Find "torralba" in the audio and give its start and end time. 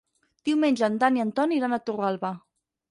1.89-2.35